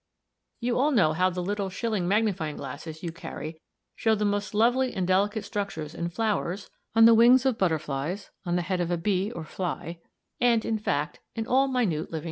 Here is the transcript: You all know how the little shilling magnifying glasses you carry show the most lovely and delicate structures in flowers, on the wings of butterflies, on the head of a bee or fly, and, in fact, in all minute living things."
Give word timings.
You 0.59 0.79
all 0.79 0.89
know 0.89 1.13
how 1.13 1.29
the 1.29 1.43
little 1.43 1.69
shilling 1.69 2.07
magnifying 2.07 2.57
glasses 2.57 3.03
you 3.03 3.11
carry 3.11 3.61
show 3.95 4.15
the 4.15 4.25
most 4.25 4.55
lovely 4.55 4.95
and 4.95 5.05
delicate 5.07 5.45
structures 5.45 5.93
in 5.93 6.09
flowers, 6.09 6.71
on 6.95 7.05
the 7.05 7.13
wings 7.13 7.45
of 7.45 7.59
butterflies, 7.59 8.31
on 8.43 8.55
the 8.55 8.63
head 8.63 8.81
of 8.81 8.89
a 8.89 8.97
bee 8.97 9.29
or 9.31 9.43
fly, 9.43 9.99
and, 10.39 10.65
in 10.65 10.79
fact, 10.79 11.19
in 11.35 11.45
all 11.45 11.67
minute 11.67 12.05
living 12.11 12.11
things." 12.11 12.19